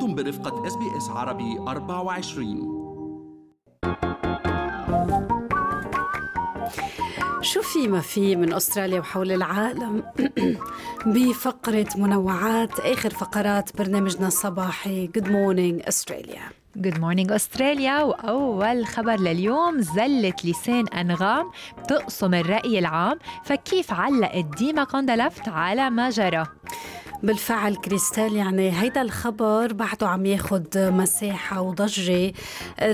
أنتم 0.00 0.14
برفقة 0.14 0.66
SBS 0.66 1.08
عربي 1.08 1.58
24 1.58 2.80
شو 7.42 7.62
في 7.62 7.88
ما 7.88 8.00
في 8.00 8.36
من 8.36 8.52
أستراليا 8.52 9.00
وحول 9.00 9.32
العالم؟ 9.32 10.02
بفقرة 11.06 11.86
منوعات 11.96 12.80
آخر 12.80 13.10
فقرات 13.10 13.76
برنامجنا 13.76 14.26
الصباحي. 14.26 15.06
Good 15.06 15.28
Morning 15.28 15.82
Australia 15.88 16.42
Good 16.76 16.98
Morning 16.98 17.32
Australia 17.32 18.02
وأول 18.02 18.86
خبر 18.86 19.20
لليوم 19.20 19.80
زلة 19.80 20.34
لسان 20.44 20.88
أنغام 20.88 21.50
بتقسم 21.78 22.34
الرأي 22.34 22.78
العام 22.78 23.18
فكيف 23.44 23.92
علقت 23.92 24.44
ديما 24.44 24.84
قندلفت 24.84 25.48
على 25.48 25.90
ما 25.90 26.10
جرى 26.10 26.46
بالفعل 27.22 27.76
كريستال 27.76 28.36
يعني 28.36 28.80
هيدا 28.80 29.02
الخبر 29.02 29.72
بعده 29.72 30.08
عم 30.08 30.26
ياخد 30.26 30.66
مساحة 30.76 31.60
وضجة. 31.60 32.32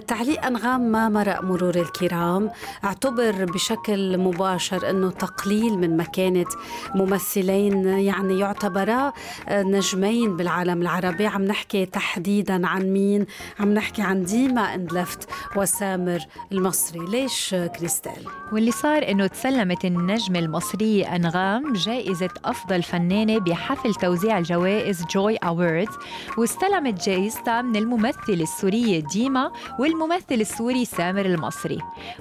تعليق 0.07 0.45
أنغام 0.47 0.81
ما 0.81 1.09
مرق 1.09 1.45
مرور 1.45 1.75
الكرام. 1.75 2.51
اعتبر 2.85 3.45
بشكل 3.45 4.19
مباشر 4.19 4.91
أنه 4.91 5.11
تقليل 5.11 5.79
من 5.79 5.97
مكانة 5.97 6.47
ممثلين 6.95 7.85
يعني 7.87 8.39
يعتبرا 8.39 9.13
نجمين 9.51 10.37
بالعالم 10.37 10.83
العربي. 10.83 11.27
عم 11.27 11.45
نحكي 11.45 11.87
تحديدا 11.87 12.67
عن 12.67 12.83
مين؟ 12.83 13.27
عم 13.61 13.75
نحكي 13.75 14.03
عن 14.03 14.23
ديما 14.23 14.75
إندلفت 14.75 15.29
وسامر 15.57 16.21
المصري. 16.53 17.07
ليش 17.07 17.55
كريستال؟ 17.79 18.27
واللي 18.53 18.71
صار 18.71 19.11
إنه 19.11 19.27
تسلمت 19.27 19.85
النجمة 19.85 20.39
المصرية 20.39 21.17
أنغام 21.17 21.73
جائزة 21.73 22.31
أفضل 22.45 22.83
فنانة 22.83 23.39
بحفل 23.39 23.95
توزيع 23.95 24.16
توزيع 24.17 24.39
الجوائز 24.39 25.05
جوي 25.11 25.37
أووردز 25.37 25.95
واستلمت 26.39 27.05
جائزتها 27.09 27.63
من 27.63 27.77
الممثلة 27.77 28.43
السورية 28.43 29.01
ديما 29.01 29.53
والممثل 29.79 30.35
السوري 30.35 30.85
سامر 30.85 31.27
المصري. 31.27 31.79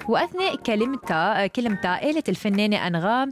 وأثناء 0.09 0.55
كلمتها 0.55 1.47
كلمتها 1.47 1.99
قالت 1.99 2.29
الفنانة 2.29 2.87
أنغام 2.87 3.31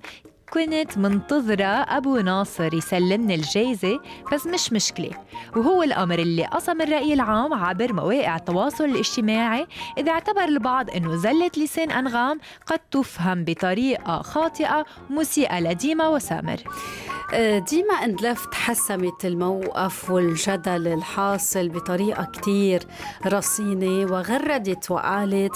كنت 0.50 0.98
منتظرة 0.98 1.66
أبو 1.66 2.18
ناصر 2.18 2.74
يسلمني 2.74 3.36
الجايزة 3.36 4.00
بس 4.34 4.48
مش 4.48 4.74
مشكلة. 4.74 5.12
وهو 5.56 5.84
الأمر 5.84 6.20
اللي 6.20 6.46
قسم 6.46 6.82
الرأي 6.82 7.14
العام 7.14 7.54
عبر 7.54 7.94
مواقع 7.94 8.36
التواصل 8.36 8.84
الاجتماعي. 8.86 9.68
إذا 9.98 10.12
اعتبر 10.12 10.44
البعض 10.44 10.90
أنه 10.90 11.16
زلة 11.16 11.52
لسان 11.58 11.92
أنغام 11.92 12.40
قد 12.66 12.80
تفهم 12.80 13.44
بطريقة 13.44 14.22
خاطئة 14.22 14.86
مسيئة 15.10 15.60
لديما 15.60 16.08
وسامر. 16.08 16.58
آه، 17.34 17.60
ديما 17.60 17.94
اندلفت 17.94 18.54
حسمت 18.54 19.26
الموقف 19.26 20.12
والجدل 20.12 20.88
الحاصل 20.88 21.70
بطريقة 21.70 22.24
كتير 22.24 22.84
رصينة 23.28 24.12
وغردت 24.12 24.92
وقالت 24.92 25.56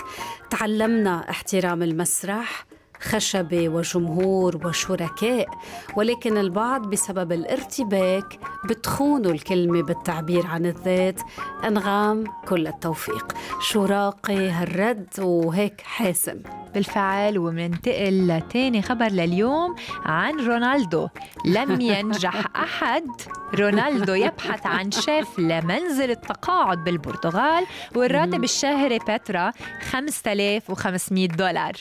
تعلمنا 0.50 1.30
احترام 1.30 1.84
المسرح 1.84 2.67
خشبة 3.02 3.70
وجمهور 3.70 4.68
وشركاء 4.68 5.48
ولكن 5.96 6.38
البعض 6.38 6.90
بسبب 6.90 7.32
الارتباك 7.32 8.40
بتخونوا 8.70 9.32
الكلمة 9.32 9.84
بالتعبير 9.84 10.48
عن 10.48 10.66
الذات. 10.66 11.22
أنغام 11.64 12.24
كل 12.48 12.68
التوفيق. 12.68 13.34
شو 13.62 13.86
راقي 13.86 14.50
هالرد 14.50 15.08
وهيك 15.20 15.82
حاسم. 15.82 16.42
بالفعل 16.74 17.38
ومننتقل 17.38 18.28
لتاني 18.28 18.82
خبر 18.82 19.08
لليوم 19.08 19.76
عن 20.06 20.40
رونالدو. 20.40 21.08
لم 21.46 21.82
ينجح 21.82 22.44
أحد. 22.56 23.08
رونالدو 23.56 24.14
يبحث 24.14 24.66
عن 24.66 24.92
شيف 24.92 25.40
لمنزل 25.40 26.12
التقاعد 26.12 26.84
بالبرتغال 26.84 27.66
والراتب 27.96 28.44
الشهري 28.44 29.00
بترا 29.00 29.52
5500 29.82 31.28
دولار. 31.28 31.74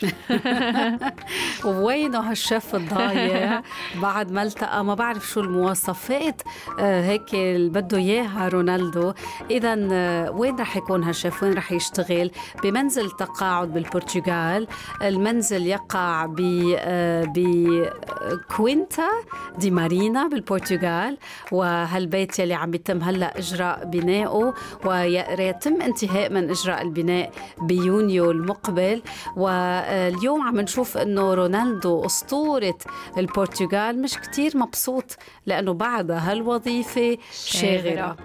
وينه 1.64 2.30
هالشيف 2.30 2.74
الضايع؟ 2.74 3.62
بعد 4.02 4.32
ما 4.32 4.42
التقى 4.42 4.84
ما 4.84 4.94
بعرف 4.94 5.28
شو 5.28 5.40
المواصفات. 5.40 6.42
آه، 6.80 7.02
هيك 7.02 7.34
اللي 7.34 7.68
بده 7.68 7.98
إياها 7.98 8.48
رونالدو. 8.48 9.12
اذا 9.50 9.88
آه، 9.92 10.30
وين 10.30 10.56
رح 10.56 10.76
يكون 10.76 11.04
هالشيف؟ 11.04 11.42
وين 11.42 11.54
رح 11.54 11.72
يشتغل؟ 11.72 12.30
بمنزل 12.62 13.10
تقاعد 13.10 13.72
بالبرتغال. 13.72 14.66
المنزل 15.02 15.66
يقع 15.66 16.26
ب 16.26 16.40
آه، 16.78 17.24
بكوينتا 17.36 19.08
دي 19.58 19.70
مارينا 19.70 20.28
بالبرتغال. 20.28 21.18
وهالبيت 21.56 22.38
يلي 22.38 22.54
عم 22.54 22.74
يتم 22.74 23.02
هلأ 23.02 23.38
إجراء 23.38 23.84
بنائه 23.84 24.54
ويتم 24.84 25.82
انتهاء 25.82 26.32
من 26.32 26.50
إجراء 26.50 26.82
البناء 26.82 27.30
بيونيو 27.62 28.30
المقبل. 28.30 29.02
واليوم 29.36 30.42
عم 30.42 30.60
نشوف 30.60 30.96
إنه 30.96 31.34
رونالدو 31.34 32.06
أسطورة 32.06 32.78
البرتغال 33.18 34.02
مش 34.02 34.18
كتير 34.18 34.56
مبسوط 34.56 35.16
لأنه 35.46 35.72
بعد 35.72 36.10
هالوظيفة 36.10 37.18
شاغرة. 37.32 38.16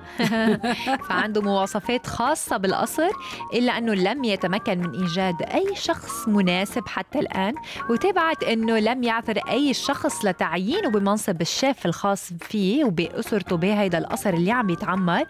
فعنده 1.09 1.41
مواصفات 1.41 2.07
خاصة 2.07 2.57
بالقصر 2.57 3.09
إلا 3.53 3.77
أنه 3.77 3.93
لم 3.93 4.23
يتمكن 4.23 4.79
من 4.79 5.01
إيجاد 5.01 5.41
أي 5.41 5.75
شخص 5.75 6.27
مناسب 6.27 6.87
حتى 6.87 7.19
الآن 7.19 7.55
وتابعت 7.89 8.43
إنه 8.43 8.79
لم 8.79 9.03
يعثر 9.03 9.37
أي 9.49 9.73
شخص 9.73 10.25
لتعيينه 10.25 10.89
بمنصب 10.89 11.41
الشيف 11.41 11.85
الخاص 11.85 12.29
فيه 12.41 12.83
وباسرته 13.21 13.55
بهيدا 13.57 13.97
القصر 13.97 14.29
اللي 14.33 14.51
عم 14.51 14.69
يتعمر. 14.69 15.23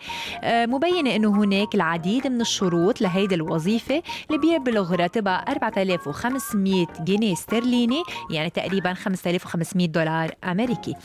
آه، 0.43 0.65
مبينه 0.65 1.15
إنه 1.15 1.29
هناك 1.43 1.75
العديد 1.75 2.27
من 2.27 2.41
الشروط 2.41 3.01
لهيدي 3.01 3.35
الوظيفة 3.35 4.03
اللي 4.29 4.37
بيبلغ 4.41 4.95
راتبها 4.95 5.45
4500 5.49 6.87
جنيه 6.99 7.33
استرليني 7.33 8.03
يعني 8.29 8.49
تقريبا 8.49 8.93
5500 8.93 9.87
دولار 9.87 10.31
أمريكي. 10.43 10.95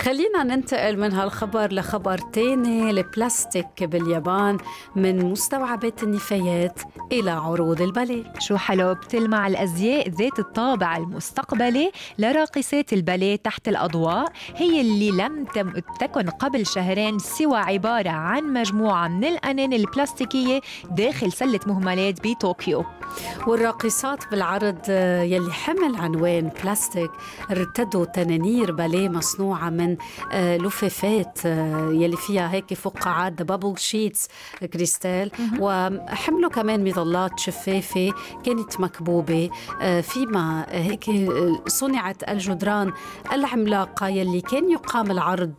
خلينا 0.00 0.42
ننتقل 0.42 0.96
من 1.00 1.12
هالخبر 1.12 1.72
لخبر 1.72 2.18
تاني 2.18 2.90
البلاستيك 2.90 3.84
باليابان 3.84 4.58
من 4.96 5.24
مستوعبات 5.30 6.02
النفايات 6.02 6.80
إلى 7.12 7.30
عروض 7.30 7.80
الباليه. 7.82 8.32
شو 8.38 8.56
حلو 8.56 8.94
بتلمع 8.94 9.46
الأزياء 9.46 10.08
ذات 10.08 10.38
الطابع 10.38 10.96
المستقبلي 10.96 11.90
لراقصات 12.18 12.92
الباليه 12.92 13.36
تحت 13.36 13.68
الأضواء 13.68 14.32
هي 14.56 14.80
اللي 14.80 15.10
لم 15.10 15.44
تكن 16.00 16.28
قبل 16.38 16.66
شهرين 16.66 17.18
سوى 17.18 17.58
عبارة 17.58 18.10
عن 18.10 18.52
مجموعة 18.52 19.08
من 19.08 19.24
الأنان 19.24 19.72
البلاستيكية 19.72 20.60
داخل 20.90 21.32
سلة 21.32 21.60
مهملات 21.66 22.26
بطوكيو. 22.26 22.84
والراقصات 23.46 24.30
بالعرض 24.30 24.88
يلي 25.24 25.52
حمل 25.52 25.96
عنوان 25.96 26.50
بلاستيك 26.62 27.10
ارتدوا 27.50 28.04
تنانير 28.04 28.72
باليه 28.72 29.08
مصنوعة 29.08 29.70
من 29.70 29.96
آه، 30.32 30.56
لفافات 30.56 31.38
آه، 31.46 31.90
يلي 31.92 32.16
فيها 32.16 32.52
هيك 32.52 32.74
فقاعات 32.74 33.42
بابل 33.42 33.78
شيتس 33.78 34.28
كريستال 34.72 35.30
وحملوا 35.60 36.50
كمان 36.50 36.84
مظلات 36.88 37.38
شفافة 37.38 38.12
كانت 38.44 38.80
مكبوبة 38.80 39.50
آه، 39.82 40.00
فيما 40.00 40.66
هيك 40.70 41.10
صنعت 41.66 42.28
الجدران 42.28 42.92
العملاقة 43.32 44.08
يلي 44.08 44.40
كان 44.40 44.70
يقام 44.70 45.10
العرض 45.10 45.54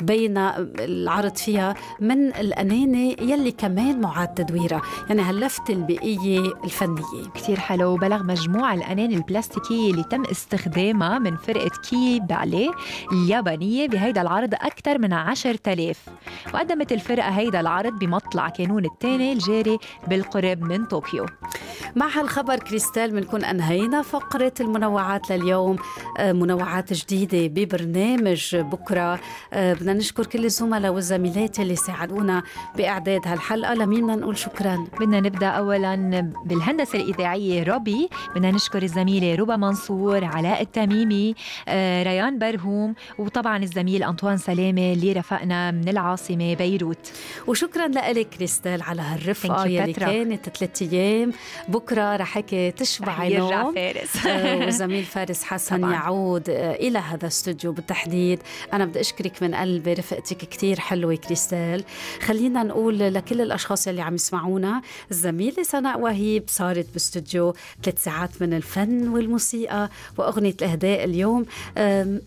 بين 0.00 0.38
العرض 0.78 1.36
فيها 1.36 1.74
من 2.00 2.26
الأنانة 2.26 3.14
يلي 3.20 3.52
كمان 3.52 4.00
معاد 4.00 4.34
تدويرها 4.34 4.82
يعني 5.08 5.22
هاللفتة 5.22 5.72
البيئية 5.72 6.47
الفنية. 6.64 7.28
كتير 7.34 7.60
حلو 7.60 7.96
بلغ 7.96 8.22
مجموع 8.22 8.74
الأنان 8.74 9.12
البلاستيكية 9.12 9.90
اللي 9.90 10.04
تم 10.04 10.24
استخدامها 10.24 11.18
من 11.18 11.36
فرقة 11.36 11.70
كي 11.90 12.20
باليه 12.20 12.70
اليابانية 13.12 13.88
بهيدا 13.88 14.20
العرض 14.22 14.54
أكثر 14.54 14.98
من 14.98 15.12
10000 15.12 16.08
وقدمت 16.54 16.92
الفرقة 16.92 17.28
هيدا 17.28 17.60
العرض 17.60 17.98
بمطلع 17.98 18.48
كانون 18.48 18.84
الثاني 18.84 19.32
الجاري 19.32 19.78
بالقرب 20.08 20.62
من 20.62 20.84
طوكيو. 20.84 21.26
مع 21.96 22.08
هالخبر 22.08 22.56
كريستال 22.56 23.10
بنكون 23.10 23.44
أنهينا 23.44 24.02
فقرة 24.02 24.52
المنوعات 24.60 25.30
لليوم. 25.30 25.76
آه، 26.18 26.32
منوعات 26.32 26.92
جديدة 26.92 27.46
ببرنامج 27.46 28.56
بكرة. 28.56 29.20
آه، 29.52 29.74
بدنا 29.74 29.92
نشكر 29.92 30.26
كل 30.26 30.44
الزملاء 30.44 30.92
والزميلات 30.92 31.60
اللي 31.60 31.76
ساعدونا 31.76 32.42
بإعداد 32.76 33.20
هالحلقة. 33.26 33.74
لمين 33.74 33.98
بدنا 34.08 34.16
نقول 34.16 34.38
شكرا؟ 34.38 34.86
بدنا 35.00 35.20
نبدأ 35.20 35.46
أولا 35.46 35.96
بالهندسة 36.44 36.98
الإذاعية 36.98 37.62
روبي. 37.62 38.08
بدنا 38.34 38.50
نشكر 38.50 38.82
الزميلة 38.82 39.34
ربا 39.34 39.56
منصور 39.56 40.24
علاء 40.24 40.62
التميمي 40.62 41.34
آه، 41.68 42.02
ريان 42.02 42.38
برهوم 42.38 42.94
وطبعا 43.18 43.62
الزميل 43.62 44.02
أنطوان 44.02 44.36
سلامة 44.36 44.92
اللي 44.92 45.12
رفقنا 45.12 45.70
من 45.70 45.88
العاصمة 45.88 46.54
بيروت. 46.54 47.12
وشكرا 47.46 47.88
لك 47.88 48.28
كريستال 48.28 48.82
على 48.82 49.02
هالرفقة 49.02 49.66
يلي 49.66 49.92
كانت 49.92 50.48
ثلاث 50.48 50.82
أيام. 50.82 51.32
بكرة 51.68 52.16
رح 52.16 52.36
هيك 52.36 52.74
تشبع 52.76 53.24
يرجع 53.24 53.72
فارس. 53.72 54.26
آه، 54.26 54.66
وزميل 54.66 55.04
فارس 55.04 55.44
حسن 55.44 55.78
طبعا. 55.78 55.92
يعود 55.92 56.50
آه، 56.50 56.74
إلى 56.74 56.98
هذا 56.98 57.22
الاستوديو 57.22 57.72
بالتحديد. 57.72 58.38
أنا 58.72 58.84
بدي 58.84 59.00
أشكرك 59.00 59.42
من 59.42 59.54
قلبي 59.54 59.92
رفقتك 59.92 60.36
كتير 60.36 60.80
حلوة 60.80 61.14
كريستال. 61.14 61.84
خلينا 62.20 62.62
نقول 62.62 62.98
لكل 62.98 63.40
الأشخاص 63.40 63.88
اللي 63.88 64.02
عم 64.02 64.14
يسمعونا 64.14 64.82
الزميلة 65.10 65.62
سناء 65.62 66.00
وهيب 66.28 66.44
صارت 66.46 66.86
باستوديو 66.92 67.54
ثلاث 67.82 68.04
ساعات 68.04 68.42
من 68.42 68.54
الفن 68.54 69.08
والموسيقى 69.08 69.90
وأغنية 70.16 70.54
الإهداء 70.62 71.04
اليوم. 71.04 71.46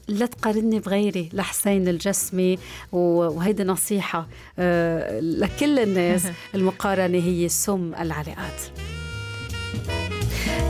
لا 0.08 0.26
تقارني 0.26 0.80
بغيري 0.80 1.30
لحسين 1.34 1.88
الجسمي 1.88 2.60
وهيدي 2.92 3.64
نصيحة 3.64 4.28
آه، 4.60 5.20
لكل 5.20 5.80
الناس 5.80 6.28
المقارنة 6.56 7.18
هي 7.18 7.50
سم 7.50 7.94
العلاقات. 8.00 8.62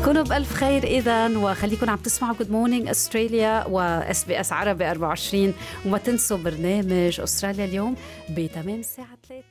كونوا 0.05 0.23
بألف 0.23 0.53
خير 0.53 0.83
إذا 0.83 1.37
وخليكم 1.37 1.89
عم 1.89 1.97
تسمعوا 1.97 2.35
Good 2.35 2.51
Morning 2.51 2.89
Australia 2.89 3.67
و 3.67 4.25
SBS 4.25 4.53
عربي 4.53 4.91
24 4.91 5.53
وما 5.85 5.97
تنسوا 5.97 6.37
برنامج 6.37 7.21
أستراليا 7.21 7.65
اليوم 7.65 7.95
بتمام 8.29 8.79
الساعة 8.79 9.17
3 9.29 9.50